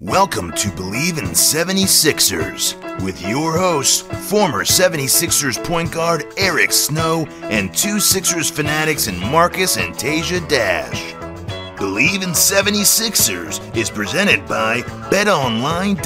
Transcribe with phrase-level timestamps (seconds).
[0.00, 7.74] Welcome to Bleav in 76ers with your hosts, former 76ers point guard Eric Snow and
[7.74, 11.14] two Sixers fanatics in Marcus and Tasia Dash.
[11.78, 15.96] Bleav in 76ers is presented by betonline.ag.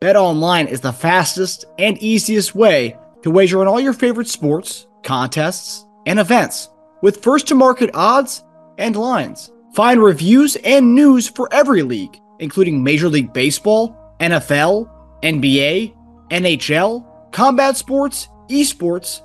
[0.00, 5.84] BetOnline is the fastest and easiest way to wager on all your favorite sports, contests,
[6.06, 6.68] and events
[7.02, 8.44] with first to market odds
[8.78, 9.50] and lines.
[9.74, 14.90] Find reviews and news for every league including Major League Baseball, NFL,
[15.22, 15.94] NBA,
[16.30, 19.22] NHL, combat sports, esports,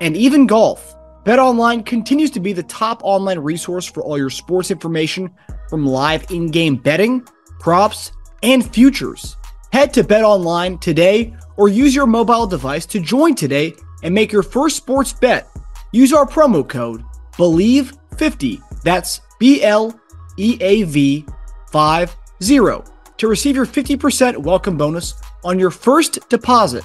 [0.00, 0.94] and even golf.
[1.24, 5.30] BetOnline continues to be the top online resource for all your sports information
[5.68, 7.22] from live in-game betting,
[7.58, 9.36] props, and futures.
[9.72, 14.42] Head to BetOnline today or use your mobile device to join today and make your
[14.42, 15.46] first sports bet.
[15.92, 18.82] Use our promo code BLEAV50.
[18.82, 19.98] That's B L
[20.38, 21.26] E A V
[21.70, 22.84] 5 zero
[23.18, 26.84] to receive your 50% welcome bonus on your first deposit.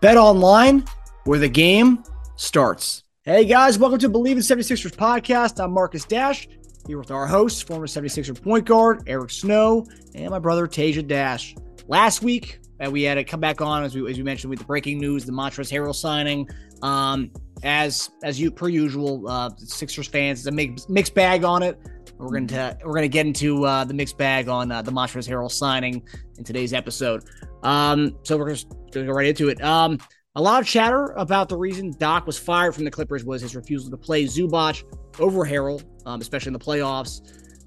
[0.00, 0.84] Bet online
[1.24, 2.02] where the game
[2.36, 3.02] starts.
[3.22, 5.62] Hey guys, welcome to Bleav in 76ers podcast.
[5.62, 6.48] I'm Marcus Dash
[6.86, 11.54] here with our host, former 76er point guard Eric Snow, and my brother Tasia Dash.
[11.86, 14.58] Last week, uh, we had to come back on as we, as we mentioned with
[14.58, 16.48] the breaking news, the Montrezl Harrell signing.
[16.82, 17.30] Um,
[17.64, 21.78] as as you per usual, uh, Sixers fans, it's a mix, mixed bag on it.
[22.18, 24.90] We're going to we're going to get into uh, the mixed bag on uh, the
[24.90, 26.02] Montrezl Harrell signing
[26.36, 27.24] in today's episode.
[27.62, 29.62] Um, so we're just going to go right into it.
[29.62, 29.98] Um,
[30.34, 33.56] a lot of chatter about the reason Doc was fired from the Clippers was his
[33.56, 34.82] refusal to play Zubac
[35.18, 37.20] over Harrell, um, especially in the playoffs.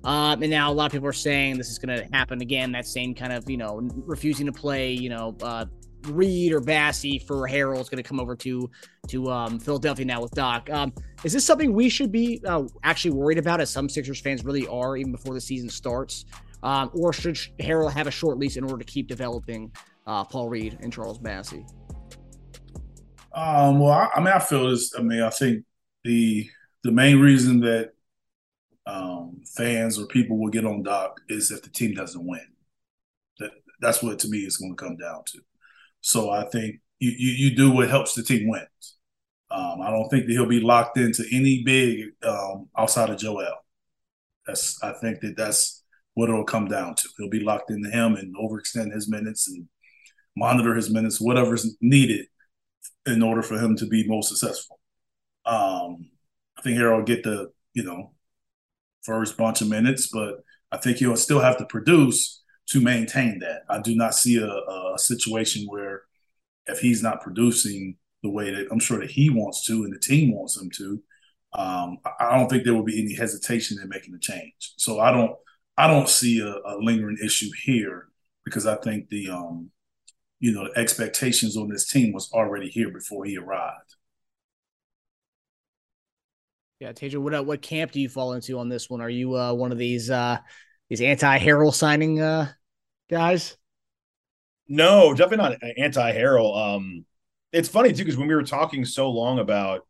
[0.03, 2.71] Um, and now a lot of people are saying this is going to happen again.
[2.71, 5.65] That same kind of you know refusing to play you know uh,
[6.07, 8.69] Reed or Bassey for Harrell is going to come over to
[9.07, 10.69] to um, Philadelphia now with Doc.
[10.69, 14.43] Um, is this something we should be uh, actually worried about, as some Sixers fans
[14.43, 16.25] really are, even before the season starts?
[16.63, 19.71] Um, or should Harrell have a short lease in order to keep developing
[20.05, 21.67] uh, Paul Reed and Charles Bassey?
[23.33, 24.93] Um, well, I, I, mean, I feel this.
[24.97, 25.63] I mean, I think
[26.03, 26.49] the
[26.83, 27.91] the main reason that
[28.85, 32.45] um, fans or people will get on Doc is if the team doesn't win.
[33.39, 35.39] That that's what to me is going to come down to.
[36.01, 38.65] So I think you, you, you do what helps the team win.
[39.49, 43.53] Um, I don't think that he'll be locked into any big um, outside of Joel.
[44.47, 47.09] That's I think that that's what it'll come down to.
[47.17, 49.67] He'll be locked into him and overextend his minutes and
[50.35, 52.27] monitor his minutes, whatever's needed
[53.05, 54.79] in order for him to be most successful.
[55.45, 56.09] Um,
[56.57, 58.13] I think Harrell will get the you know
[59.03, 60.35] first bunch of minutes, but
[60.71, 62.40] I think he'll still have to produce
[62.71, 63.63] to maintain that.
[63.69, 66.03] I do not see a, a situation where
[66.67, 69.99] if he's not producing the way that I'm sure that he wants to and the
[69.99, 71.01] team wants him to,
[71.53, 74.73] um, I don't think there will be any hesitation in making a change.
[74.77, 75.35] So I don't
[75.77, 78.07] I don't see a, a lingering issue here
[78.45, 79.69] because I think the um,
[80.39, 83.95] you know the expectations on this team was already here before he arrived.
[86.79, 89.01] Yeah, Tasia, what what camp do you fall into on this one?
[89.01, 90.37] Are you uh, one of these uh,
[90.89, 92.51] these anti Harrell signing uh,
[93.11, 93.57] guys?
[94.67, 96.57] No, definitely not anti Harrell.
[96.57, 97.05] Um,
[97.51, 99.85] it's funny too because when we were talking so long about,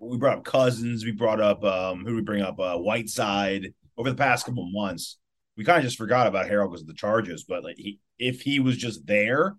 [0.00, 4.10] we brought up Cousins, we brought up um, who we bring up uh, Whiteside over
[4.10, 5.18] the past couple months.
[5.56, 8.42] We kind of just forgot about Harrell because of the charges, but like he, if
[8.42, 9.56] he was just there,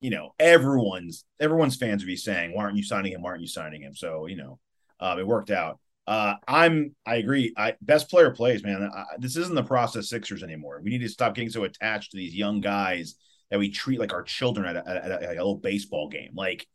[0.00, 3.22] you know, everyone's everyone's fans would be saying, "Why aren't you signing him?
[3.22, 4.58] Why aren't you signing him?" So you know,
[4.98, 5.78] um, it worked out.
[6.10, 7.54] Uh, I'm I agree.
[7.56, 8.90] I best player plays, man.
[8.92, 10.80] I, this isn't the process Sixers anymore.
[10.82, 13.14] We need to stop getting so attached to these young guys
[13.48, 16.32] that we treat like our children at a, at a, at a little baseball game.
[16.34, 16.66] Like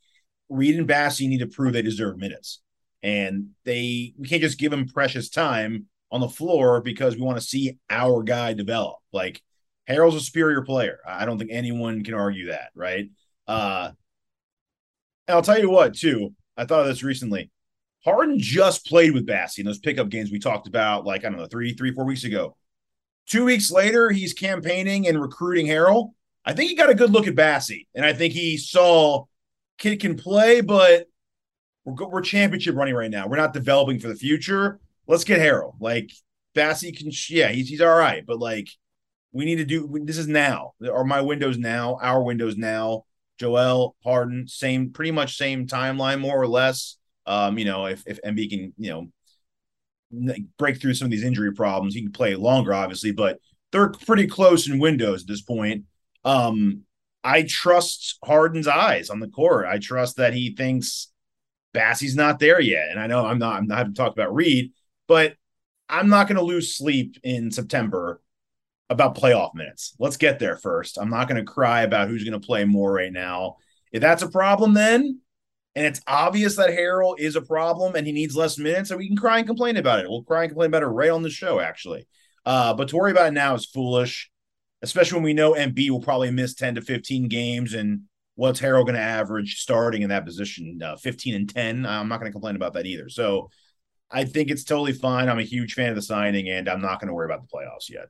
[0.47, 2.61] Reed and Bassey need to prove they deserve minutes,
[3.03, 7.37] and they we can't just give them precious time on the floor because we want
[7.37, 8.99] to see our guy develop.
[9.11, 9.41] Like
[9.89, 10.99] Harrell's a superior player.
[11.05, 13.09] I don't think anyone can argue that, right?
[13.49, 13.91] Uh,
[15.27, 16.33] and I'll tell you what, too.
[16.55, 17.51] I thought of this recently.
[18.05, 21.39] Harden just played with Bassey in those pickup games we talked about, like I don't
[21.39, 22.55] know, three, three, four weeks ago.
[23.27, 26.11] Two weeks later, he's campaigning and recruiting Harrell.
[26.45, 29.25] I think he got a good look at Bassey, and I think he saw
[29.79, 31.07] kid can play, but
[31.83, 33.27] we're we're championship running right now.
[33.27, 34.79] We're not developing for the future.
[35.07, 35.73] Let's get Harrell.
[35.79, 36.11] Like
[36.55, 38.69] Bassey can, yeah, he's he's all right, but like
[39.31, 40.73] we need to do this is now.
[40.87, 43.05] Are my windows now, our windows now.
[43.37, 46.97] Joel Harden, same, pretty much same timeline, more or less.
[47.27, 49.11] Um, you know, if if Embiid can, you
[50.11, 53.39] know, break through some of these injury problems, he can play longer, obviously, but
[53.71, 55.85] they're pretty close in windows at this point.
[56.23, 56.83] Um,
[57.23, 59.65] I trust Harden's eyes on the court.
[59.65, 61.11] I trust that he thinks
[61.73, 62.89] Bassey's not there yet.
[62.89, 64.71] And I know I'm not, I'm not having to talk about Reed,
[65.07, 65.35] but
[65.89, 68.21] I'm not going to lose sleep in September
[68.89, 69.95] about playoff minutes.
[69.99, 70.97] Let's get there first.
[70.97, 73.57] I'm not going to cry about who's going to play more right now.
[73.91, 75.19] If that's a problem, then
[75.75, 79.07] and it's obvious that Harrell is a problem and he needs less minutes, and we
[79.07, 80.09] can cry and complain about it.
[80.09, 82.07] We'll cry and complain about it right on the show, actually.
[82.45, 84.31] Uh, but to worry about it now is foolish,
[84.81, 87.73] especially when we know Embiid will probably miss 10 to 15 games.
[87.73, 88.03] And
[88.35, 90.79] what's Harrell going to average starting in that position?
[90.81, 91.85] Uh, 15 and 10.
[91.85, 93.09] I'm not going to complain about that either.
[93.09, 93.49] So
[94.09, 95.27] I think it's totally fine.
[95.27, 97.47] I'm a huge fan of the signing, and I'm not going to worry about the
[97.47, 98.07] playoffs yet.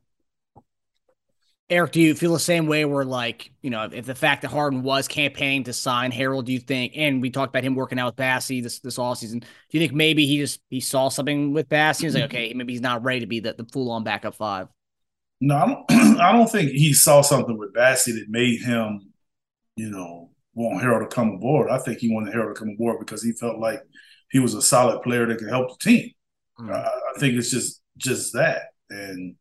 [1.68, 4.50] Eric, do you feel the same way where like, you know, if the fact that
[4.50, 7.98] Harden was campaigning to sign Harrell, do you think and we talked about him working
[7.98, 11.10] out with Bassey this this all season, do you think maybe he just he saw
[11.10, 12.04] something with Bassey?
[12.04, 14.68] He's like, okay, maybe he's not ready to be the, the full on backup five.
[15.42, 15.86] No, I don't
[16.20, 19.12] I don't think he saw something with Bassey that made him,
[19.76, 21.72] you know, want Harrell to come aboard.
[21.72, 23.82] I think he wanted Harrell to come aboard because he felt like
[24.30, 26.12] he was a solid player that could help the team.
[26.60, 26.72] Mm-hmm.
[26.72, 28.68] I, I think it's just just that.
[28.92, 29.36] And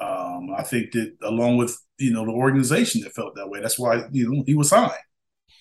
[0.00, 3.78] um, I think that along with you know the organization that felt that way, that's
[3.78, 4.92] why you know he was signed.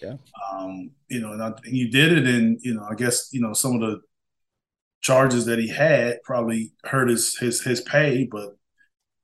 [0.01, 0.15] Yeah.
[0.51, 3.53] Um, you know, and I, he did it, and you know, I guess you know
[3.53, 4.01] some of the
[5.01, 8.56] charges that he had probably hurt his his his pay, but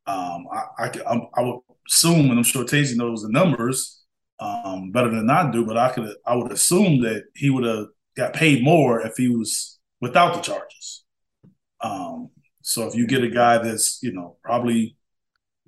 [0.06, 4.04] um, I, I, I would assume, and I'm sure Tasia knows the numbers
[4.40, 7.88] um, better than I do, but I could I would assume that he would have
[8.16, 11.04] got paid more if he was without the charges.
[11.82, 12.30] Um,
[12.62, 14.98] so if you get a guy that's you know probably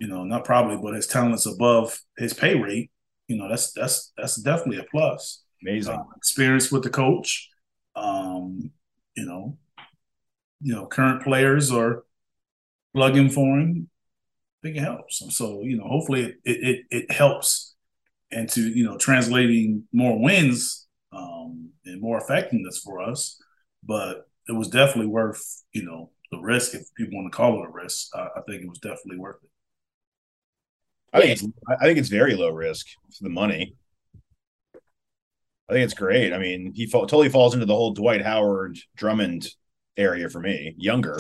[0.02, 2.90] you know, not probably, but his talent's above his pay rate,
[3.28, 5.44] you know, that's that's that's definitely a plus.
[5.62, 7.48] Amazing uh, experience with the coach.
[7.96, 8.72] Um,
[9.16, 9.60] you know,
[10.60, 12.04] you know, current players are
[12.96, 13.90] plugging for him.
[14.64, 15.22] I think it helps.
[15.38, 17.76] So you know, hopefully it it it helps
[18.32, 23.40] into you know translating more wins um, and more effectiveness for us.
[23.84, 25.44] But it was definitely worth
[25.74, 28.08] you know the risk if people want to call it a risk.
[28.16, 29.51] I, I think it was definitely worth it.
[31.14, 32.88] I think it's I think it's very low risk
[33.18, 33.76] for the money.
[35.70, 36.34] I think it's great.
[36.34, 39.48] I mean, he fall, totally falls into the whole Dwight Howard Drummond
[39.98, 40.76] area for me.
[40.78, 41.20] Younger,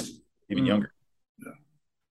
[0.49, 0.67] even mm.
[0.67, 0.93] younger.
[1.39, 1.51] Yeah.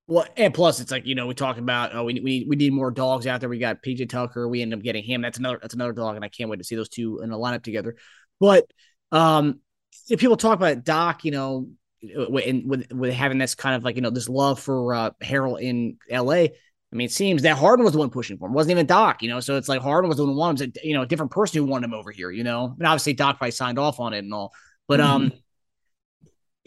[0.06, 2.56] Well, and plus, it's like you know we talked about oh we we need we
[2.56, 3.48] need more dogs out there.
[3.48, 4.46] We got PJ Tucker.
[4.46, 5.22] We end up getting him.
[5.22, 7.38] That's another that's another dog, and I can't wait to see those two in a
[7.38, 7.96] lineup together.
[8.38, 8.66] But
[9.10, 9.60] um,
[10.08, 11.68] if people talk about Doc, you know,
[12.02, 15.58] with with, with having this kind of like you know this love for uh, Harrell
[15.58, 16.52] in L.A
[16.92, 18.52] I mean, it seems that Harden was the one pushing for him.
[18.52, 19.38] It wasn't even Doc, you know.
[19.40, 20.82] So it's like Harden was the one who wanted him.
[20.82, 22.30] You know, a different person who wanted him over here.
[22.30, 24.52] You know, and obviously Doc probably signed off on it and all.
[24.88, 25.10] But mm-hmm.
[25.10, 25.32] um,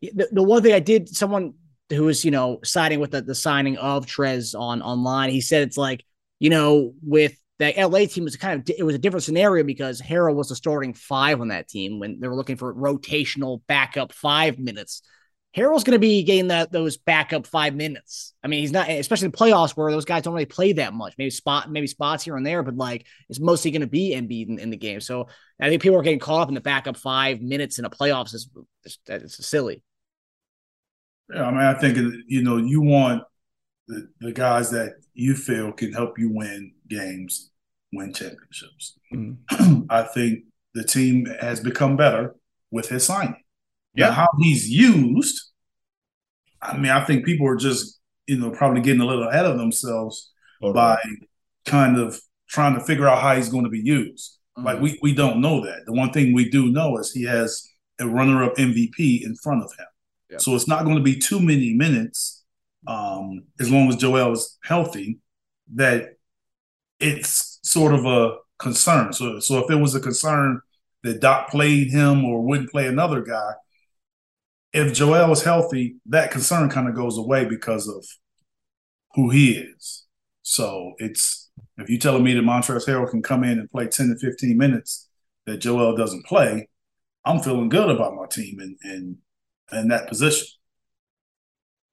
[0.02, 1.56] the, the one thing I did, someone
[1.90, 5.64] who was you know siding with the, the signing of Trez on online, he said
[5.64, 6.06] it's like
[6.40, 10.02] you know with the LA team was kind of it was a different scenario because
[10.02, 14.14] Harrell was the starting five on that team when they were looking for rotational backup
[14.14, 15.02] five minutes.
[15.56, 18.34] Harrell's going to be getting that those backup five minutes.
[18.44, 21.14] I mean, he's not, especially the playoffs where those guys don't really play that much.
[21.18, 24.50] Maybe spot, maybe spots here and there, but like it's mostly going to be Embiid
[24.50, 25.00] in, in, the game.
[25.00, 25.28] So
[25.60, 28.34] I think people are getting caught up in the backup five minutes in a playoffs.
[28.34, 28.50] Is
[28.84, 29.84] it's silly.
[31.32, 33.24] Yeah, I mean, I think you know you want
[33.88, 37.52] the, the guys that you feel can help you win games,
[37.92, 38.98] win championships.
[39.14, 39.84] Mm-hmm.
[39.90, 42.36] I think the team has become better
[42.72, 43.43] with his signing.
[43.96, 45.40] Yeah, how he's used.
[46.62, 49.58] I mean, I think people are just you know probably getting a little ahead of
[49.58, 50.32] themselves
[50.62, 50.74] okay.
[50.74, 50.98] by
[51.66, 54.38] kind of trying to figure out how he's going to be used.
[54.58, 54.66] Mm-hmm.
[54.66, 55.86] Like we we don't know that.
[55.86, 57.68] The one thing we do know is he has
[58.00, 59.86] a runner-up MVP in front of him.
[60.40, 62.44] So it's not going to be too many minutes
[62.88, 65.20] um, as long as Joel is healthy.
[65.76, 66.16] That
[67.00, 69.14] it's sort of a concern.
[69.14, 70.60] So so if it was a concern
[71.04, 73.52] that Doc played him or wouldn't play another guy,
[74.74, 78.06] if Joel is healthy, that concern kind of goes away because of
[79.14, 80.06] who he is.
[80.42, 84.10] So it's if you're telling me that Montrezl Harrell can come in and play 10
[84.10, 85.08] to 15 minutes
[85.46, 86.68] that Joel doesn't play,
[87.24, 89.18] I'm feeling good about my team in in,
[89.72, 90.48] in that position.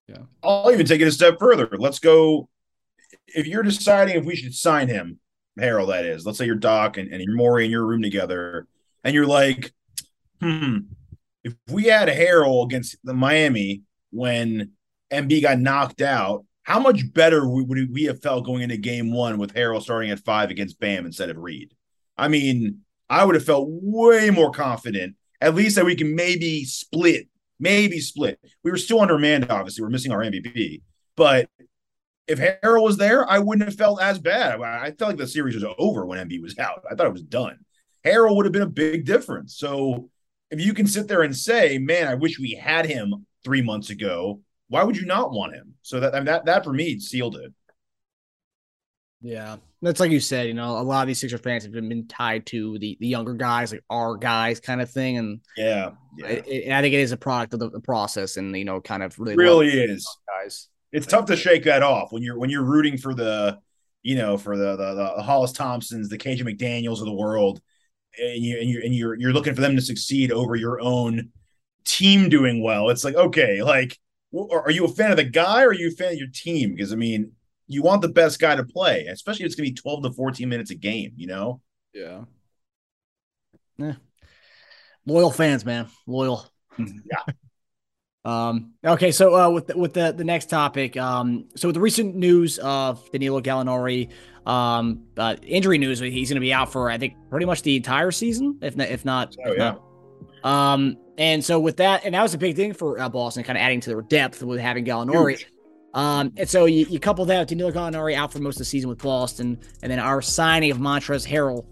[0.09, 0.23] Yeah.
[0.43, 1.69] I'll even take it a step further.
[1.73, 2.49] Let's go.
[3.27, 5.21] If you're deciding if we should sign him,
[5.59, 8.67] Harrell, that is, let's say you're Doc and, and you're Morey in your room together,
[9.05, 9.73] and you're like,
[10.41, 10.79] hmm,
[11.45, 14.73] if we had Harrell against the Miami when
[15.13, 19.39] Embiid got knocked out, how much better would we have felt going into game one
[19.39, 21.75] with Harrell starting at five against Bam instead of Reed?
[22.17, 26.65] I mean, I would have felt way more confident, at least that we can maybe
[26.65, 27.29] split,
[27.59, 28.39] maybe split.
[28.63, 29.83] We were still undermanned, obviously.
[29.83, 30.83] We're missing our MVP.
[31.17, 31.49] But
[32.29, 34.61] if Harrell was there, I wouldn't have felt as bad.
[34.61, 36.85] I felt like the series was over when Embiid was out.
[36.89, 37.59] I thought it was done.
[38.05, 39.57] Harrell would have been a big difference.
[39.57, 40.11] So
[40.51, 43.91] if you can sit there and say, man, I wish we had him three months
[43.91, 45.75] ago, why would you not want him?
[45.83, 47.53] So that I mean, that that for me sealed it.
[49.23, 50.47] Yeah, that's like you said.
[50.47, 53.35] You know, a lot of these Sixer fans have been tied to the the younger
[53.35, 55.19] guys, like our guys, kind of thing.
[55.19, 56.27] And yeah, yeah.
[56.27, 58.81] It, it, I think it is a product of the, the, process, and you know,
[58.81, 60.09] kind of really really is.
[60.27, 63.59] Guys, it's tough to shake that off when you're when you're rooting for the,
[64.03, 67.61] you know, for the the, the Hollis Thompsons, the KJ McDaniels of the world,
[68.21, 71.31] and you and you and you're you're looking for them to succeed over your own
[71.85, 72.91] team doing well.
[72.91, 73.99] It's like okay, like
[74.35, 76.75] are you a fan of the guy or are you a fan of your team?
[76.75, 77.33] Because I mean,
[77.67, 80.49] you want the best guy to play, especially if it's gonna be 12 to 14
[80.49, 81.61] minutes a game, you know?
[81.93, 82.25] Yeah.
[83.79, 83.95] Yeah.
[85.07, 85.89] Loyal fans, man.
[86.07, 86.47] Loyal.
[86.79, 87.33] yeah.
[88.25, 91.81] Um, okay, so uh, with the, with the the next topic, um, so with the
[91.81, 94.11] recent news of Danilo Gallinari,
[94.47, 97.77] um, uh, injury news, he's going to be out for I think pretty much the
[97.77, 99.75] entire season, if not, if not, oh, if yeah.
[100.43, 100.75] Not.
[100.75, 103.57] Um, and so with that, and that was a big thing for uh, Boston, kind
[103.57, 105.39] of adding to their depth with having Gallinari.
[105.39, 105.53] Huge.
[105.93, 108.65] Um, and so you, you couple that with Danilo Gallinari out for most of the
[108.65, 111.65] season with Boston, and then our signing of Montrezl Harrell.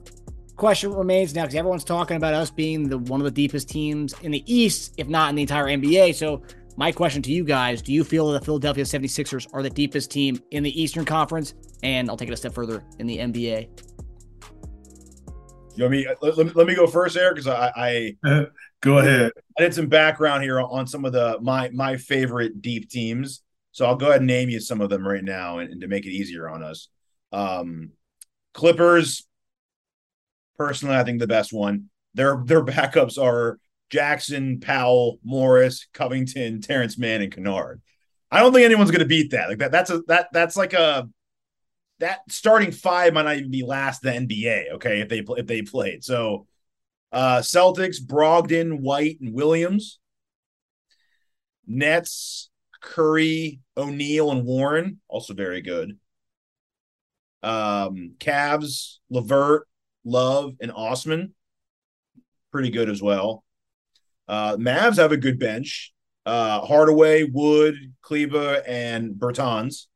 [0.59, 4.13] Question remains now because everyone's talking about us being the one of the deepest teams
[4.23, 6.17] in the East, if not in the entire NBA.
[6.17, 6.43] So
[6.77, 10.11] my question to you guys, do you feel that the Philadelphia 76ers are the deepest
[10.11, 11.55] team in the Eastern Conference?
[11.85, 13.69] And I'll take it a step further in the NBA.
[15.77, 16.09] You want me?
[16.21, 18.47] Let, let, let me go first, Eric, because I, I
[18.81, 19.31] go ahead.
[19.57, 23.43] I did some background here on some of the my my favorite deep teams.
[23.71, 25.87] So I'll go ahead and name you some of them right now, and, and to
[25.87, 26.89] make it easier on us.
[27.31, 27.93] Um,
[28.55, 29.28] Clippers,
[30.59, 31.91] personally, I think the best one.
[32.15, 33.59] Their their backups are
[33.91, 37.81] Jackson, Powell, Morris, Covington, Terance Mann, and Kennard.
[38.31, 39.49] I don't think anyone's going to beat that.
[39.49, 39.73] Like that.
[39.73, 41.09] That's a that that's like a
[42.01, 44.75] that starting five might not even be last the NBA.
[44.75, 46.05] Okay, if they if they played.
[46.05, 46.47] So,
[47.13, 49.99] uh Celtics, Brogdon, White, and Williams.
[51.69, 52.49] Nets,
[52.81, 55.99] Curry, O'Neale, and Warren, also very good.
[57.43, 59.68] Um, Cavs, Levert,
[60.09, 61.35] Love, and Osman,
[62.51, 63.45] pretty good as well.
[64.27, 65.93] Uh, Mavs have a good bench.
[66.25, 69.87] Uh, Hardaway, Wood, Kleber, and Bertans.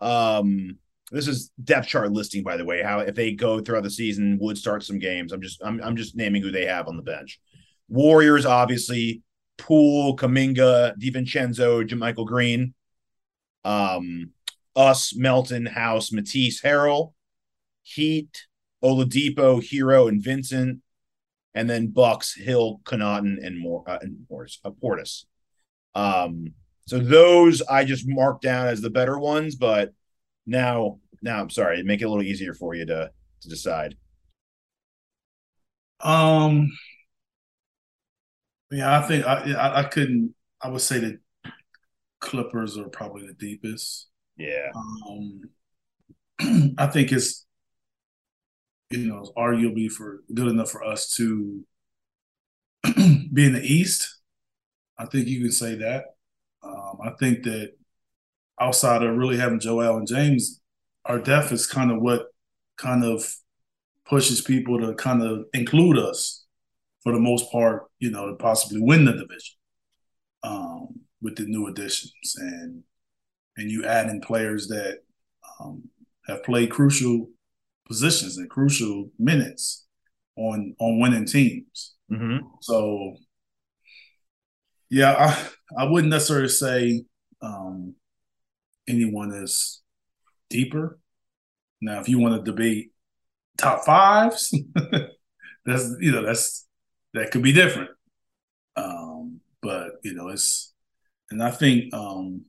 [0.00, 0.78] Um,
[1.10, 2.82] this is depth chart listing, by the way.
[2.82, 5.32] How if they go throughout the season, Wood starts some games.
[5.32, 7.40] I'm just I'm I'm just naming who they have on the bench.
[7.88, 9.22] Warriors, obviously,
[9.58, 12.74] Poole, Kuminga, DiVincenzo, JaMychal Green.
[13.64, 14.30] Um,
[14.74, 17.12] us, Melton, House, Matisse, Harrell,
[17.82, 18.46] Heat,
[18.82, 20.80] Oladipo, Herro, and Vincent,
[21.54, 25.24] and then Bucks, Hill, Connaughton, and more uh, and Morris, uh, Portis.
[25.94, 26.54] Um,
[26.86, 29.92] so those I just marked down as the better ones, but
[30.46, 33.96] now now I'm sorry, make it a little easier for you to to decide.
[36.00, 36.70] Um
[38.70, 40.34] yeah, I think I, I, I couldn't.
[40.60, 41.18] I would say that
[42.20, 44.08] Clippers are probably the deepest.
[44.36, 44.70] Yeah.
[44.74, 45.40] Um,
[46.78, 47.46] I think it's
[48.90, 51.64] you know arguably for good enough for us to
[52.84, 54.20] be in the East.
[54.98, 56.04] I think you can say that.
[56.62, 57.72] Um, I think that
[58.60, 60.60] outside of really having Joel and James,
[61.04, 62.26] our depth is kind of what
[62.76, 63.34] kind of
[64.06, 66.44] pushes people to kind of include us
[67.02, 69.56] for the most part, you know, to possibly win the division
[70.42, 70.88] um,
[71.20, 72.82] with the new additions and
[73.58, 74.98] and you add in players that
[75.58, 75.82] um,
[76.26, 77.28] have played crucial
[77.86, 79.86] positions and crucial minutes
[80.36, 81.94] on on winning teams.
[82.10, 82.46] Mm-hmm.
[82.60, 83.16] So,
[84.90, 87.04] yeah, I I wouldn't necessarily say
[87.40, 87.94] um,
[88.88, 89.82] anyone is
[90.50, 90.98] deeper.
[91.80, 92.92] Now, if you want to debate
[93.58, 94.54] top fives,
[95.64, 96.66] that's you know that's
[97.14, 97.90] that could be different.
[98.76, 100.72] Um, but you know, it's
[101.30, 102.44] and I think um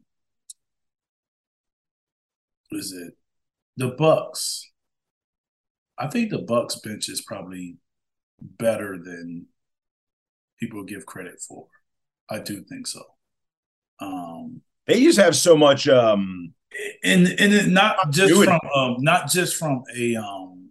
[2.71, 3.13] is it?
[3.77, 4.69] The Bucks.
[5.97, 7.77] I think the Bucks bench is probably
[8.39, 9.47] better than
[10.59, 11.67] people give credit for.
[12.29, 13.03] I do think so.
[13.99, 16.53] Um, they just have so much um
[17.03, 20.69] and and it not just from um, not just from a um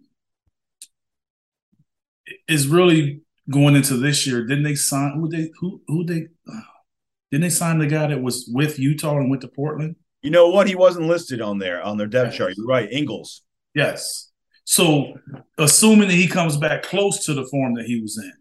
[2.47, 4.45] is really going into this year.
[4.45, 6.61] Didn't they sign who they who who they uh,
[7.31, 9.95] didn't they sign the guy that was with Utah and went to Portland?
[10.21, 10.67] You know what?
[10.67, 12.37] He wasn't listed on there on their depth yes.
[12.37, 12.53] chart.
[12.57, 13.43] You're right, Ingles.
[13.73, 14.26] Yes.
[14.69, 15.13] So
[15.57, 18.33] assuming that he comes back close to the form that he was in.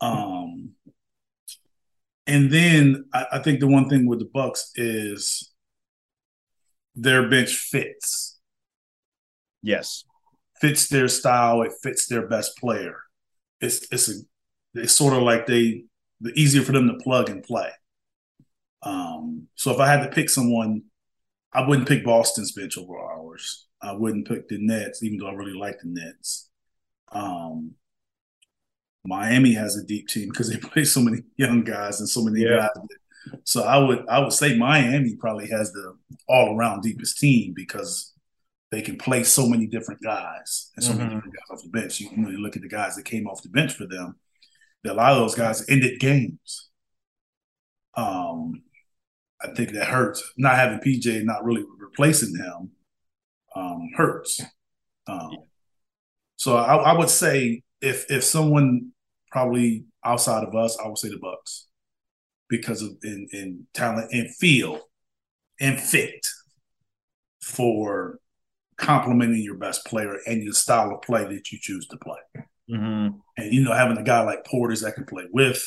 [0.00, 0.70] Um
[2.26, 5.52] and then I, I think the one thing with the Bucks is
[6.94, 8.38] their bench fits.
[9.62, 10.04] Yes.
[10.60, 12.96] Fits their style, it fits their best player.
[13.60, 14.14] It's it's a
[14.74, 15.84] it's sort of like they
[16.22, 17.70] the easier for them to plug and play.
[18.82, 20.84] Um, so if I had to pick someone,
[21.52, 23.65] I wouldn't pick Boston's bench over ours.
[23.82, 26.48] I wouldn't pick the Nets, even though I really like the Nets.
[27.12, 27.72] Um,
[29.04, 32.40] Miami has a deep team because they play so many young guys and so many
[32.40, 32.68] yeah.
[32.74, 33.38] guys.
[33.44, 35.96] So I would I would say Miami probably has the
[36.28, 38.12] all around deepest team because
[38.70, 40.98] they can play so many different guys and so mm-hmm.
[40.98, 42.00] many different guys off the bench.
[42.00, 44.16] You, you look at the guys that came off the bench for them.
[44.84, 46.68] A lot of those guys ended games.
[47.96, 48.62] Um,
[49.42, 50.22] I think that hurts.
[50.36, 52.70] Not having PJ, not really replacing him,
[53.56, 54.40] um, hurts.
[55.08, 55.30] Um,
[56.36, 58.92] so I, I, would say if if someone
[59.32, 61.66] probably outside of us, I would say the Bucks
[62.48, 64.80] because of in, in talent and feel
[65.60, 66.26] and fit
[67.42, 68.18] for
[68.76, 72.44] complementing your best player and your style of play that you choose to play.
[72.70, 73.18] Mm-hmm.
[73.38, 75.64] And you know, having a guy like Portis that can play with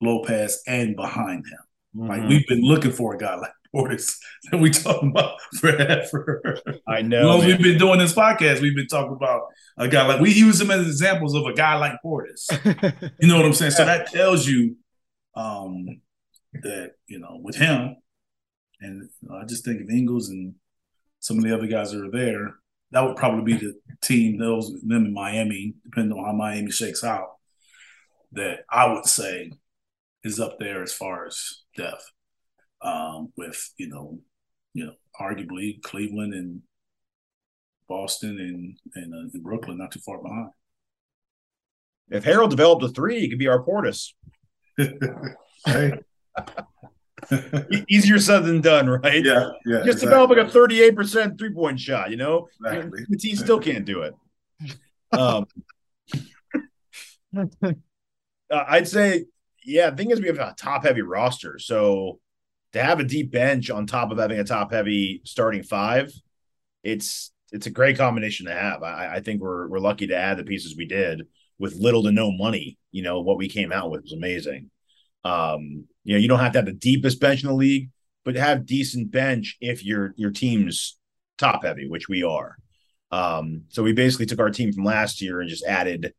[0.00, 1.58] Lopez and behind him.
[1.96, 2.08] Mm-hmm.
[2.08, 4.18] Like we've been looking for a guy like Portis
[4.50, 6.60] that we talking about forever.
[6.86, 7.38] I know.
[7.38, 9.42] we've been doing this podcast, we've been talking about
[9.78, 12.50] a guy like we use him as examples of a guy like Portis.
[13.20, 13.72] you know what I'm saying?
[13.72, 14.76] So that tells you
[15.34, 16.00] um,
[16.54, 17.96] that you know with him,
[18.80, 20.54] and you know, I just think of Ingles and
[21.20, 22.54] some of the other guys that are there.
[22.90, 27.02] That would probably be the team, those them in Miami, depending on how Miami shakes
[27.02, 27.36] out.
[28.32, 29.52] That I would say
[30.24, 32.10] is up there as far as depth,
[32.82, 34.18] um, with you know,
[34.74, 36.62] you know, arguably Cleveland and
[37.88, 40.50] Boston and and, uh, and Brooklyn not too far behind.
[42.10, 44.12] If Harrell developed a three, he could be our Portis.
[47.88, 49.24] Easier said than done, right?
[49.24, 49.82] Yeah, yeah.
[49.84, 50.36] Just exactly.
[50.36, 52.48] developing a 38% three point shot, you know?
[52.60, 53.04] Exactly.
[53.08, 54.14] The team still can't do it.
[55.12, 55.46] Um,
[57.36, 57.74] uh,
[58.50, 59.26] I'd say,
[59.64, 61.58] yeah, the thing is, we have a top heavy roster.
[61.58, 62.18] So
[62.72, 66.12] to have a deep bench on top of having a top heavy starting five,
[66.82, 68.82] it's it's a great combination to have.
[68.82, 71.22] I, I think we're we're lucky to add the pieces we did
[71.58, 72.78] with little to no money.
[72.90, 74.70] You know, what we came out with was amazing.
[75.24, 77.90] Um, you know, you don't have to have the deepest bench in the league,
[78.24, 80.98] but have decent bench if your your team's
[81.38, 82.56] top heavy, which we are.
[83.10, 86.14] Um, so we basically took our team from last year and just added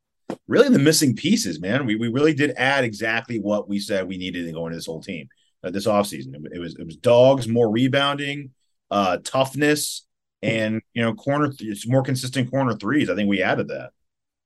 [0.48, 1.88] really the missing pieces, man.
[1.88, 4.86] We we really did add exactly what we said we needed to go into this
[4.86, 5.28] whole team
[5.64, 6.36] uh, this offseason.
[6.36, 8.52] It, it was it was dogs, more rebounding,
[8.92, 10.06] uh, toughness,
[10.42, 13.10] and you know, corner th- it's more consistent corner threes.
[13.10, 13.92] I think we added that.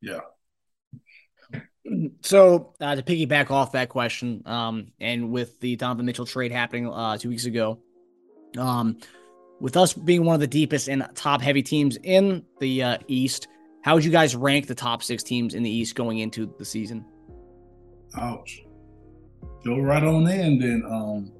[0.01, 0.19] Yeah.
[2.21, 6.87] So uh, to piggyback off that question, um, and with the Donovan Mitchell trade happening
[6.91, 7.79] uh, two weeks ago,
[8.57, 8.97] um,
[9.59, 13.47] with us being one of the deepest and top heavy teams in the uh, East,
[13.83, 16.65] how would you guys rank the top six teams in the East going into the
[16.65, 17.05] season?
[18.17, 18.66] Ouch.
[19.65, 21.31] Go right on in then, um,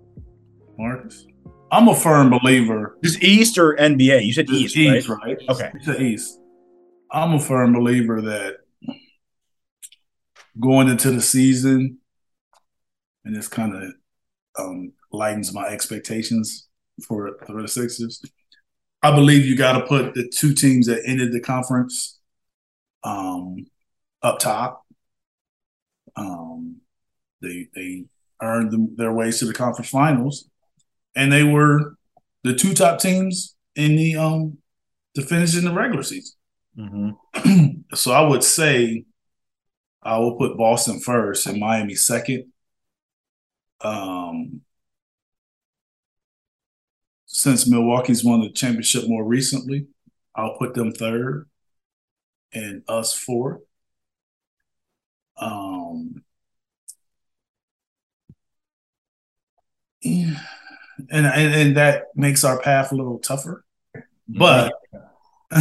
[0.78, 1.26] Marcus.
[1.72, 2.98] I'm a firm believer.
[3.04, 4.26] Just East or NBA?
[4.26, 5.24] You said East, East, right?
[5.24, 5.38] right?
[5.50, 5.72] Okay.
[5.74, 6.40] You said East.
[7.12, 8.58] I'm a firm believer that
[10.60, 12.00] going into the season,
[13.24, 13.94] and this kind of
[14.60, 16.68] um, lightens my expectations
[17.08, 18.24] for, for the Sixers.
[19.04, 22.20] I believe you got to put the two teams that ended the conference
[23.04, 23.68] um,
[24.22, 24.86] up top.
[26.16, 26.78] Um,
[27.41, 28.06] they they
[28.41, 30.50] earned them, their ways to the conference finals,
[31.15, 31.95] and they were
[32.43, 34.58] the two top teams in the um
[35.15, 36.36] to finish in the regular season.
[36.78, 37.69] Mm-hmm.
[37.95, 39.06] so I would say
[40.04, 42.52] I will put Boston first and Miami second.
[43.82, 44.62] Um,
[47.26, 49.88] since Milwaukee's won the championship more recently,
[50.36, 51.50] I'll put them third
[52.54, 53.62] and us fourth.
[55.38, 55.67] Um,
[61.12, 63.63] and, and and that makes our path a little tougher,
[64.28, 64.74] but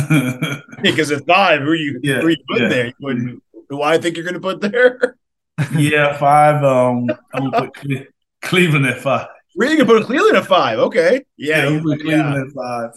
[0.83, 2.69] because if not, who you yeah, who you put yeah.
[2.69, 2.87] there?
[2.87, 5.17] You wouldn't who I think you're going to put there.
[5.77, 6.63] yeah, five.
[6.63, 8.07] Um, I'm gonna put Cle-
[8.43, 9.29] Cleveland at five.
[9.57, 10.79] Really, can put Cleveland at five.
[10.79, 12.91] Okay, Yeah, yeah, I'm yeah, Cleveland at five.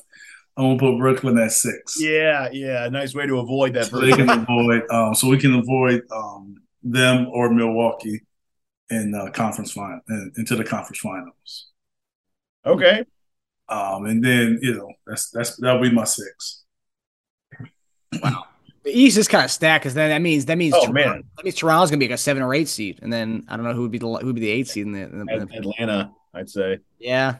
[0.57, 2.01] I'm gonna put Brooklyn at six.
[2.01, 2.89] yeah, yeah.
[2.89, 3.85] Nice way to avoid that.
[3.85, 4.83] So they can avoid.
[4.89, 8.21] Um, so we can avoid um, them or Milwaukee
[8.89, 10.01] in uh, conference final
[10.37, 11.67] into the conference finals.
[12.65, 13.05] Okay,
[13.69, 16.63] Um, and then you know that's that's that'll be my six.
[18.21, 18.45] Wow.
[18.83, 21.23] The East is kind of stacked because then that means that means Oh, Toronto, man.
[21.37, 23.65] that means Toronto's gonna be like a seven or eight seed, and then I don't
[23.65, 25.33] know who would be the who would be the eight seed in the, in the,
[25.33, 26.79] in the Atlanta, I'd say.
[26.97, 27.37] yeah.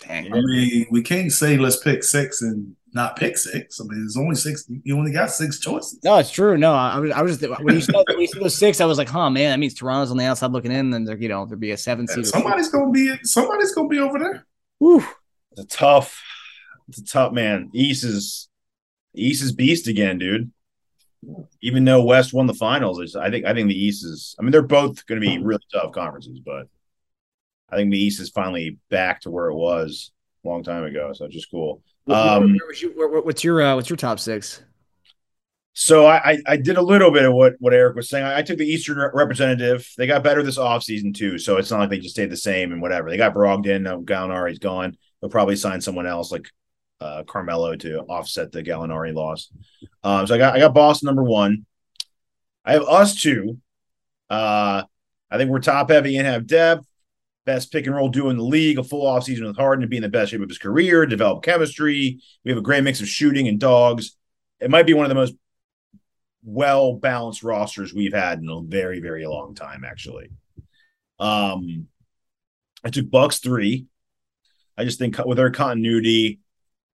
[0.00, 0.26] Dang.
[0.26, 0.34] Yeah.
[0.34, 3.80] I mean, we can't say let's pick six and not pick six.
[3.80, 4.68] I mean, there's only six.
[4.84, 5.98] You only got six choices.
[6.02, 6.56] No, it's true.
[6.56, 8.84] No, I was I was just when you said when you said those six, I
[8.86, 11.28] was like, huh, man, that means Toronto's on the outside looking in, and there you
[11.28, 12.18] know there'd be a seven seed.
[12.18, 14.46] or Somebody's gonna be somebody's gonna be over there.
[14.78, 15.04] Whew.
[15.52, 16.22] It's a tough.
[16.88, 17.70] It's a tough man.
[17.72, 18.48] East is
[19.14, 20.50] East is beast again, dude.
[21.60, 24.34] Even though West won the finals, I think I think the East is.
[24.38, 26.66] I mean, they're both going to be really tough conferences, but
[27.68, 31.12] I think the East is finally back to where it was a long time ago.
[31.12, 31.82] So it's just cool.
[32.08, 34.62] Um, Where was you- where- where- what's your uh, what's your top six?
[35.72, 38.24] So I, I I did a little bit of what what Eric was saying.
[38.26, 39.88] I, took the Eastern re- representative.
[39.96, 41.38] They got better this offseason too.
[41.38, 43.08] So it's not like they just stayed the same and whatever.
[43.08, 43.86] They got Brogdon.
[43.86, 44.96] Uh, Gallinari's gone.
[45.20, 46.48] They'll probably sign someone else like
[47.00, 49.50] uh, Carmelo to offset the Gallinari loss.
[50.02, 51.64] Um, so I got I got Boston number one.
[52.64, 53.58] I have us two.
[54.28, 54.82] Uh,
[55.30, 56.84] I think we're top heavy and have depth.
[57.50, 58.78] Best pick and roll duo in the league.
[58.78, 61.04] A full offseason with Harden to be in the best shape of his career.
[61.04, 62.20] Develop chemistry.
[62.44, 64.16] We have a great mix of shooting and dogs.
[64.60, 65.34] It might be one of the most
[66.42, 70.30] well balanced rosters we've had in a very very long time actually
[71.18, 71.86] um
[72.84, 73.86] i took bucks three
[74.78, 76.40] i just think with their continuity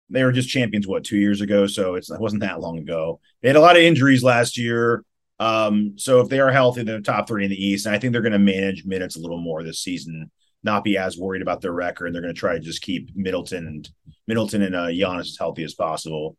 [0.09, 3.19] they were just champions what two years ago so it's it wasn't that long ago
[3.41, 5.03] they had a lot of injuries last year
[5.39, 8.11] um so if they are healthy they're top three in the east and i think
[8.11, 10.29] they're going to manage minutes a little more this season
[10.63, 13.09] not be as worried about their record and they're going to try to just keep
[13.15, 13.89] middleton and
[14.27, 16.35] middleton and uh Giannis as healthy as possible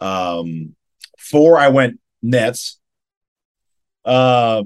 [0.00, 0.74] um
[1.18, 2.78] four i went Nets.
[4.04, 4.64] Uh,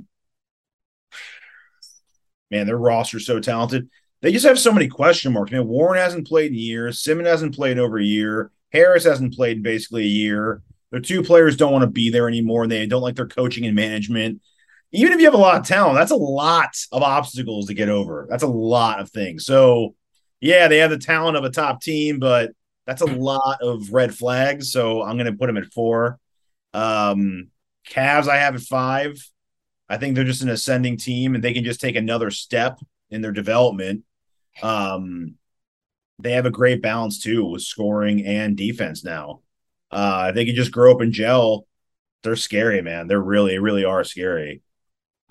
[2.51, 3.89] man, their roster's so talented.
[4.23, 5.53] They just have so many question marks.
[5.53, 7.03] Man, Warren hasn't played in years.
[7.03, 8.51] Simmons hasn't played over a year.
[8.73, 10.63] Harris hasn't played basically a year.
[10.91, 13.65] Their two players don't want to be there anymore, and they don't like their coaching
[13.65, 14.43] and management.
[14.93, 17.89] Even if you have a lot of talent, that's a lot of obstacles to get
[17.89, 18.27] over.
[18.29, 19.47] That's a lot of things.
[19.47, 19.95] So,
[20.41, 22.51] yeah, they have the talent of a top team, but
[22.87, 24.73] that's a lot of red flags.
[24.73, 26.19] So I'm going to put them at four.
[26.75, 27.49] Um,
[27.89, 29.17] Cavs, I have at five.
[29.89, 32.79] I think they're just an ascending team and they can just take another step
[33.11, 34.05] in their development.
[34.63, 35.35] Um,
[36.19, 39.41] they have a great balance too with scoring and defense now.
[39.91, 41.67] Uh, they can just grow up and gel,
[42.23, 43.09] they're scary, man.
[43.09, 44.63] They're really, really are scary.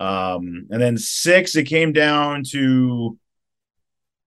[0.00, 3.18] Um, and then six, it came down to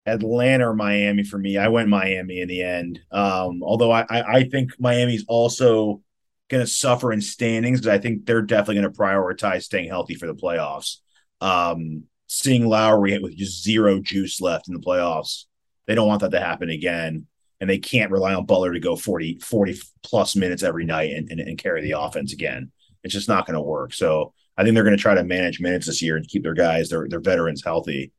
[0.07, 1.57] Atlanta or Miami for me.
[1.57, 2.99] I went Miami in the end.
[3.11, 6.01] Um, although I, I, I think Miami's also
[6.49, 10.15] going to suffer in standings because I think they're definitely going to prioritize staying healthy
[10.15, 10.97] for the playoffs.
[11.39, 15.45] Um, seeing Lowry with just zero juice left in the playoffs,
[15.85, 17.27] they don't want that to happen again.
[17.59, 21.29] And they can't rely on Butler to go 40, 40 plus minutes every night and,
[21.29, 22.71] and, and carry the offense again.
[23.03, 23.93] It's just not going to work.
[23.93, 26.53] So I think they're going to try to manage minutes this year and keep their
[26.53, 28.11] guys, their, their veterans healthy.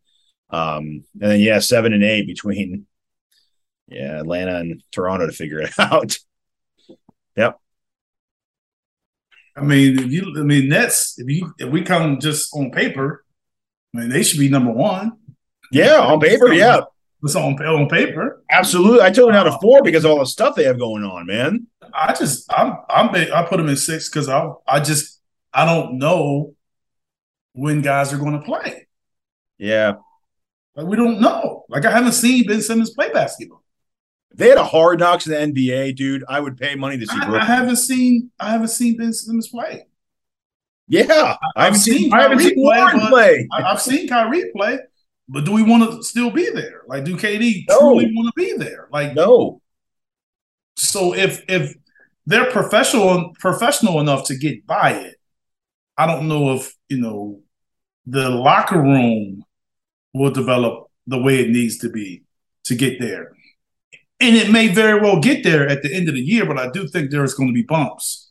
[0.51, 2.87] Um, and then, yeah, seven and eight between,
[3.87, 6.19] yeah, Atlanta and Toronto to figure it out.
[7.37, 7.61] yep.
[9.57, 11.15] I mean, if you, I mean, Nets.
[11.19, 13.25] If you, if we come just on paper,
[13.95, 15.13] I mean, they should be number one.
[15.71, 16.81] Yeah, on paper, yeah,
[17.23, 18.43] It's on on paper.
[18.51, 19.01] absolutely.
[19.03, 21.27] I took them down to four because of all the stuff they have going on,
[21.27, 21.69] man.
[21.95, 25.21] I just, I'm, I'm, I put them in six because I, I just,
[25.55, 26.55] I don't know
[27.53, 28.87] when guys are going to play.
[29.59, 29.95] Yeah,
[30.75, 31.65] Like we don't know.
[31.69, 33.63] Like I haven't seen Ben Simmons play basketball.
[34.33, 35.39] if they had a hard knocks in the
[35.69, 37.19] NBA, dude, I would pay money to see.
[37.21, 39.87] I, I haven't seen, I haven't seen Ben Simmons play.
[40.89, 41.95] yeah, I haven't I've seen.
[41.99, 43.49] seen I haven't seen play, Warren play.
[43.53, 44.79] I, I've seen Kyrie play,
[45.29, 46.83] but do we want to still be there?
[46.89, 47.79] Like, do KD No.
[47.79, 48.89] truly want to be there?
[48.91, 49.61] Like, No,
[50.77, 51.75] so if if
[52.27, 55.17] they're professional professional enough to get by it,
[55.97, 57.41] I don't know if you know
[58.07, 59.45] the locker room
[60.15, 62.23] will develop the way it needs to be
[62.65, 63.33] to get there.
[64.21, 66.71] And it may very well get there at the end of the year, but I
[66.71, 68.31] do think there's going to be bumps,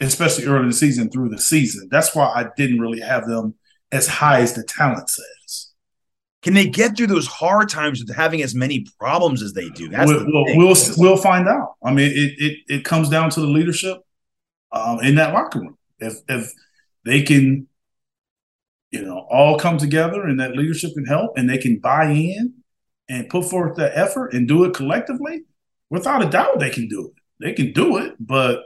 [0.00, 1.88] especially early in the season through the season.
[1.90, 3.54] That's why I didn't really have them
[3.92, 5.70] as high as the talent says.
[6.42, 9.88] can they get through those hard times with having as many problems as they do?
[9.88, 11.74] That's we'll, we'll, we'll we'll find out.
[11.82, 13.98] I mean, it it, it comes down to the leadership
[14.72, 15.76] um, in that locker room.
[15.98, 16.50] If if
[17.04, 17.68] they can
[18.90, 22.54] you know, all come together and that leadership can help and they can buy in
[23.08, 25.42] and put forth the effort and do it collectively,
[25.90, 27.22] without a doubt they can do it.
[27.44, 28.64] They can do it, but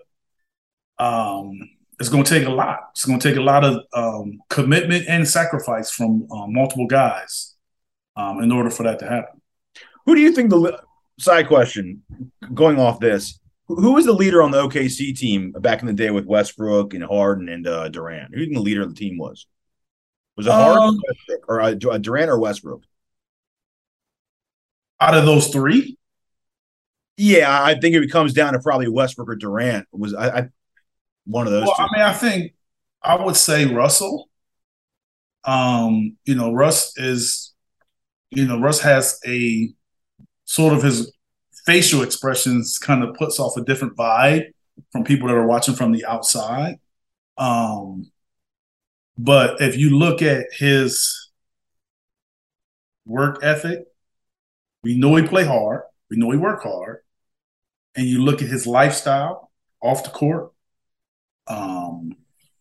[0.98, 1.52] um,
[2.00, 2.80] it's going to take a lot.
[2.92, 7.54] It's going to take a lot of um, commitment and sacrifice from uh, multiple guys
[8.16, 9.40] um, in order for that to happen.
[10.06, 10.82] Who do you think the
[11.18, 12.02] side question
[12.52, 13.38] going off this?
[13.66, 17.02] Who was the leader on the OKC team back in the day with Westbrook and
[17.04, 18.34] Harden and uh, Durant?
[18.34, 19.46] Who the leader of the team was?
[20.36, 21.00] Was it Harden Um,
[21.48, 22.82] or uh, Durant or Westbrook?
[25.00, 25.96] Out of those three,
[27.16, 29.86] Yeah, I think it comes down to probably Westbrook or Durant.
[29.92, 30.48] Was I, I
[31.26, 31.82] one of those well, two?
[31.82, 32.52] I mean, I think
[33.02, 34.28] I would say Russell.
[35.44, 37.54] Um, you know, Russ is,
[38.30, 39.72] you know, Russ has a
[40.44, 41.13] sort of his
[41.66, 44.52] facial expressions kind of puts off a different vibe
[44.90, 46.78] from people that are watching from the outside.
[47.38, 48.10] Um,
[49.16, 51.30] but if you look at his
[53.06, 53.84] work ethic,
[54.82, 56.98] we know he play hard, we know he work hard,
[57.94, 59.50] and you look at his lifestyle
[59.80, 60.52] off the court,
[61.46, 62.16] um,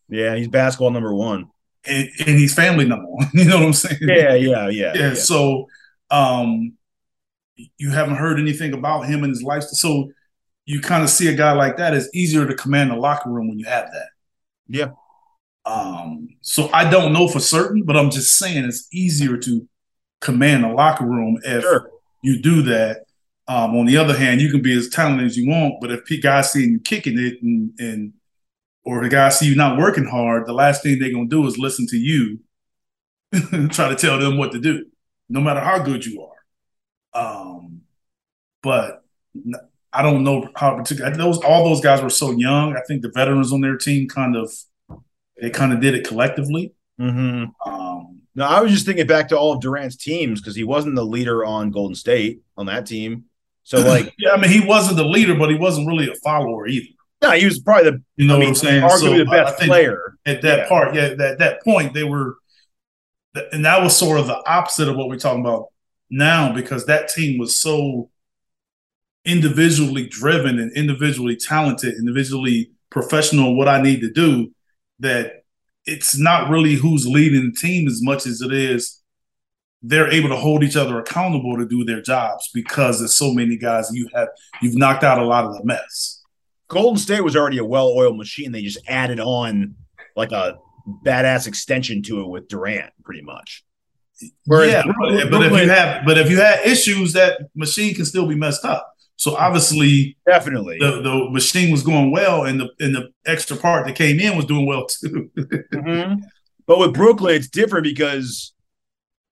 [0.08, 1.50] yeah, he's basketball number one.
[1.86, 3.28] and, and he's family number one.
[3.34, 3.98] You know what I'm saying?
[4.02, 5.14] Yeah, yeah, yeah, yeah.
[5.14, 5.66] So,
[6.10, 6.74] um,
[7.76, 9.62] you haven't heard anything about him and his life.
[9.64, 10.10] So,
[10.66, 11.94] you kind of see a guy like that.
[11.94, 14.08] It's easier to command the locker room when you have that.
[14.66, 14.90] Yeah.
[15.66, 19.68] Um, so I don't know for certain, but I'm just saying it's easier to
[20.20, 21.90] command the locker room if Sure.
[22.22, 23.04] you do that.
[23.46, 26.22] Um, on the other hand, you can be as talented as you want, but if
[26.22, 28.14] guys seeing you kicking it and, and
[28.84, 31.58] or the guys see you not working hard, the last thing they're gonna do is
[31.58, 32.40] listen to you
[33.70, 34.86] try to tell them what to do,
[35.28, 36.33] no matter how good you are.
[37.14, 37.82] Um,
[38.62, 39.04] but
[39.92, 42.76] I don't know how particular those all those guys were so young.
[42.76, 44.52] I think the veterans on their team kind of
[45.40, 46.72] they kind of did it collectively.
[47.00, 47.70] Mm-hmm.
[47.70, 50.94] Um, No, I was just thinking back to all of Durant's teams because he wasn't
[50.96, 53.24] the leader on Golden State on that team.
[53.64, 56.66] So like, yeah, I mean, he wasn't the leader, but he wasn't really a follower
[56.66, 56.86] either.
[57.22, 58.82] no, he was probably the You know I mean, what I'm saying?
[58.82, 60.16] arguably the I- I best player.
[60.26, 60.68] at that Yeah.
[60.68, 62.36] part, yeah, that that point, they were,
[63.52, 65.66] and that was sort of the opposite of what we're talking about
[66.10, 68.10] now because that team was so
[69.24, 73.56] individually driven and individually talented, individually professional.
[73.56, 74.52] What I need to do
[75.00, 75.44] that
[75.86, 79.02] it's not really who's leading the team as much as it is
[79.86, 83.58] they're able to hold each other accountable to do their jobs because there's so many
[83.58, 84.28] guys you have
[84.62, 86.22] you've knocked out a lot of the mess.
[86.68, 88.50] Golden State was already a well-oiled machine.
[88.50, 89.74] They just added on
[90.16, 90.56] like a
[91.04, 93.62] badass extension to it with Durant, pretty much.
[94.46, 98.04] Whereas yeah, Brooklyn- but, if you have but if you had issues, that machine can
[98.04, 98.90] still be messed up.
[99.16, 100.78] So obviously Definitely.
[100.80, 104.36] the, the machine was going well, and the and the extra part that came in
[104.36, 105.30] was doing well too.
[105.36, 106.20] Mhm.
[106.66, 108.52] But with Brooklyn, it's different because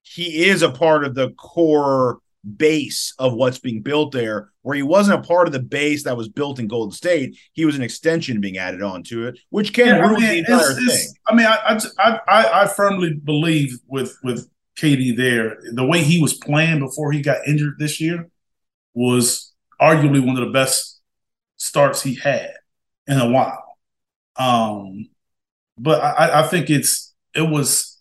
[0.02, 2.18] he is a part of the core
[2.56, 6.16] base of what's being built there, where he wasn't a part of the base that
[6.16, 7.38] was built in Golden State.
[7.52, 10.38] He was an extension being added onto it, which can Yeah, I ruin mean, the
[10.38, 11.14] entire it's- thing.
[11.28, 16.20] I mean, I, I I I firmly believe with with KD there, the way he
[16.20, 18.28] was playing before he got injured this year
[18.94, 21.00] was arguably one of the best
[21.56, 22.52] starts he had
[23.06, 23.78] in a while.
[24.37, 25.11] Um,
[25.78, 28.00] but I, I think it's it was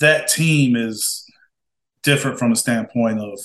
[0.00, 1.24] that team is
[2.02, 3.38] different from a standpoint of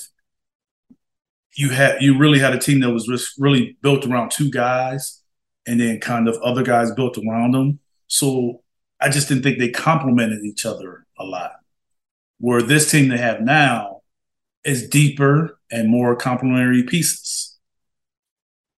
[1.56, 5.22] you had you really had a team that was just really built around two guys
[5.66, 7.78] and then kind of other guys built around them.
[8.06, 8.62] So
[9.00, 11.52] I just didn't think they complemented each other a lot.
[12.40, 14.02] Where this team they have now
[14.64, 17.58] is deeper and more complementary pieces.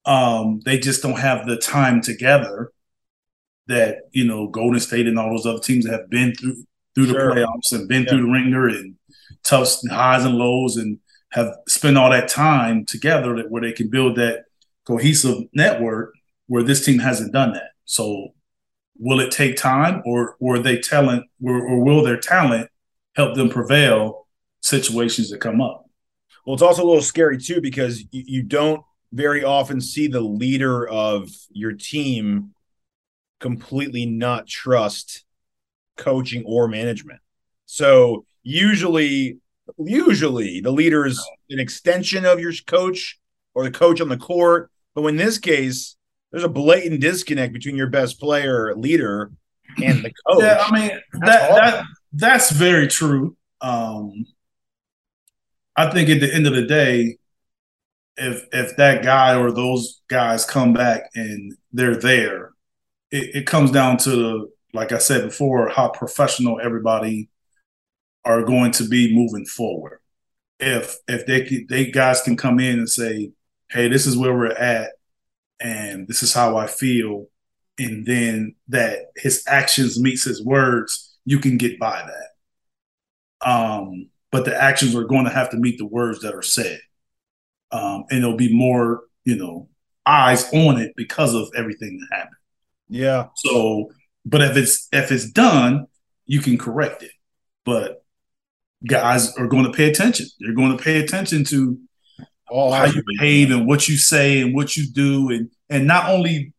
[0.06, 2.72] Um, they just don't have the time together
[3.66, 7.06] that you know Golden State and all those other teams that have been through through
[7.06, 7.34] the Sure.
[7.34, 8.96] playoffs and been through the ringer and
[9.44, 10.98] tough highs and lows and
[11.32, 14.44] have spent all that time together that where they can build that
[14.86, 16.14] cohesive network
[16.46, 17.70] where this team hasn't done that.
[17.84, 18.30] So
[18.98, 22.69] will it take time or or they talent or, or will their talent
[23.16, 24.26] help them prevail
[24.60, 25.84] situations that come up?
[26.44, 30.20] Well, it's also a little scary too because you, you don't very often see the
[30.20, 32.54] leader of your team
[33.40, 35.24] completely not trust
[35.96, 37.20] coaching or management.
[37.66, 39.38] So usually,
[39.78, 43.18] usually the leader is an extension of your coach
[43.54, 44.70] or the coach on the court.
[44.94, 45.96] But in this case,
[46.30, 49.32] there's a blatant disconnect between your best player leader
[49.82, 50.42] and the coach.
[50.42, 51.62] Yeah, I mean That's that hard.
[51.62, 53.36] that that's very true.
[53.60, 54.26] Um,
[55.76, 57.18] I think at the end of the day,
[58.16, 62.52] if if that guy or those guys come back and they're there,
[63.10, 67.28] it, it comes down to like I said before, how professional everybody
[68.24, 70.00] are going to be moving forward.
[70.58, 73.32] If if they they guys can come in and say,
[73.70, 74.90] "Hey, this is where we're at,
[75.60, 77.26] and this is how I feel,"
[77.78, 83.48] and then that his actions meets his words, you can get by that.
[83.48, 86.78] Um, but the actions are going to have to meet the words that are said,
[87.72, 89.68] um, and there'll be more, you know,
[90.06, 92.36] eyes on it because of everything that happened.
[92.88, 93.28] Yeah.
[93.36, 93.90] So,
[94.24, 95.86] but if it's if it's done,
[96.26, 97.12] you can correct it.
[97.64, 98.04] But
[98.86, 100.26] guys are going to pay attention.
[100.38, 101.78] They're going to pay attention to
[102.50, 106.10] Oh, how you behave and what you say and what you do, and and not
[106.10, 106.52] only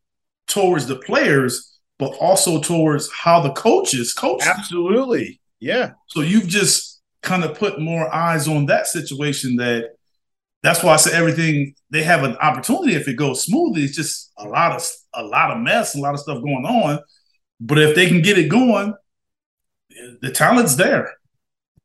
[0.46, 1.71] towards the players,
[2.02, 4.42] but also towards how the coaches coach.
[4.44, 5.40] Absolutely.
[5.60, 5.92] Yeah.
[6.08, 9.54] So you've just kind of put more eyes on that situation.
[9.56, 9.90] That
[10.64, 13.84] that's why I said everything they have an opportunity if it goes smoothly.
[13.84, 14.84] It's just a lot of
[15.14, 16.98] a lot of mess, a lot of stuff going on.
[17.60, 18.94] But if they can get it going,
[20.20, 21.14] the talent's there.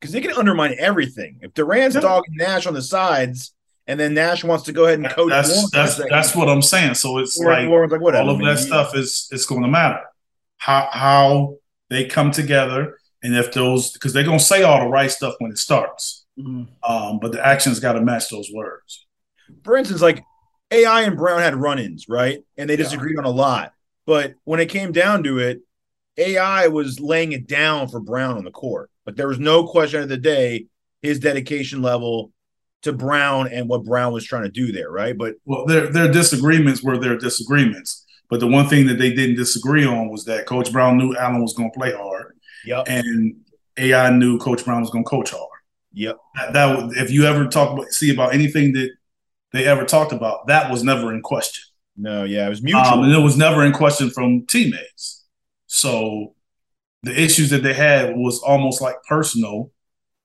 [0.00, 1.38] Because they can undermine everything.
[1.42, 2.00] If Durant's Yeah.
[2.02, 3.52] dogging Nash on the sides,
[3.88, 6.62] and then Nash wants to go ahead and coach That's Warren that's that's what I'm
[6.62, 6.94] saying.
[6.94, 8.22] So it's Warren- like Warren's like, whatever.
[8.24, 8.54] all of man.
[8.54, 10.00] that stuff is is going to matter.
[10.58, 11.56] How how
[11.90, 15.34] they come together, and if those because they're going to say all the right stuff
[15.38, 16.68] when it starts, Mhm.
[16.88, 19.04] um, but the actions got to match those words.
[19.64, 20.22] for instance, like
[20.70, 22.42] AI and Brown had run-ins, right?
[22.58, 22.84] And they Yeah.
[22.84, 23.72] disagreed on a lot.
[24.06, 25.60] But when it came down to it,
[26.18, 28.90] AI was laying it down for Brown on the court.
[29.06, 30.66] But there was no question of the day
[31.00, 32.30] his dedication level
[32.82, 35.16] to Brown and what Brown was trying to do there, right?
[35.16, 39.36] But Well, their their disagreements were their disagreements, but the one thing that they didn't
[39.36, 43.36] disagree on was that Coach Brown knew Allen was going to play hard, yep, and
[43.76, 45.48] AI knew Coach Brown was going to coach hard.
[45.92, 48.90] yep, That, that was- if you ever talk about see about anything that
[49.52, 51.64] they ever talked about, that was never in question.
[51.96, 52.82] no, yeah, it was mutual.
[52.84, 55.24] Um, and it was never in question from teammates.
[55.66, 56.34] So
[57.02, 59.72] the issues that they had was almost like personal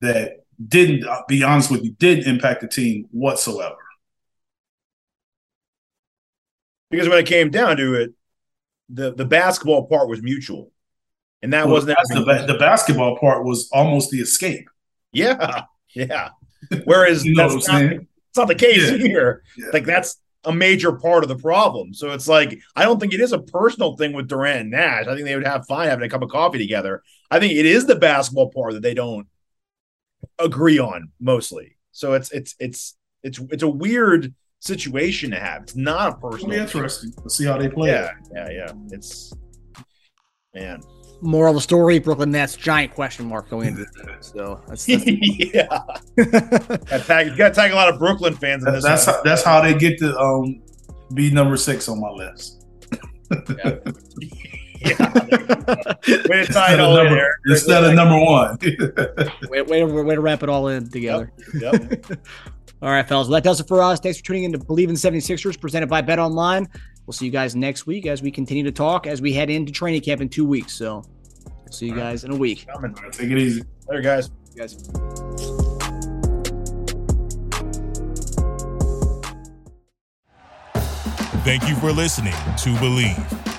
[0.01, 3.75] that didn't, uh, be honest with you, didn't impact the team whatsoever.
[6.89, 8.11] because when it came down to it,
[8.89, 10.71] the the basketball part was mutual,
[11.41, 14.69] and that Well, wasn't the, ba- the basketball part was almost the escape.
[15.11, 15.63] yeah,
[15.95, 16.29] yeah.
[16.85, 18.97] Whereas You know that's not, it's not the case Yeah.
[18.97, 19.43] here.
[19.57, 19.65] Yeah.
[19.73, 21.93] Like that's a major part of the problem.
[21.95, 25.07] So it's like I don't think it is a personal thing with Durant and Nash.
[25.07, 27.01] I think they would have fun having a cup of coffee together.
[27.31, 29.27] I think it is the basketball part that they don't
[30.39, 31.77] agree on mostly.
[31.91, 35.63] So it's it's it's it's it's a weird situation to have.
[35.63, 36.49] It's not a It'll personal.
[36.49, 36.63] be thing.
[36.65, 37.89] interesting to see how they play.
[37.89, 38.71] Yeah, yeah, yeah.
[38.91, 39.33] It's
[40.53, 40.81] man.
[41.21, 45.05] Moral of the story: Brooklyn Nets giant question mark going into the So that's, that's
[45.05, 45.67] yeah,
[46.17, 48.83] Gotta tag, you got to tag a lot of Brooklyn fans in this.
[48.83, 50.61] that's how, that's how they get to um,
[51.13, 52.65] be number six on my list.
[53.63, 53.75] yeah.
[56.29, 57.35] Way to tie Instead it of all in number, there.
[57.47, 58.57] instead of number one.
[59.49, 61.31] way, way, to, way to wrap it all in together.
[61.59, 62.05] Yep.
[62.81, 63.29] All right, fellas.
[63.29, 64.01] Well, that does it for us.
[64.01, 66.67] Thanks for tuning in to Bleav in 76ers, presented by BetOnline.
[67.05, 69.71] We'll see you guys next week as we continue to talk as we head into
[69.71, 70.73] training camp in two weeks.
[70.73, 71.01] So,
[71.45, 72.67] we'll see you guys in a week.
[72.67, 72.93] Coming.
[73.13, 73.63] Take it easy.
[73.87, 74.31] Later, guys.
[74.53, 74.73] You guys.
[81.45, 83.52] Thank you for listening to Bleav.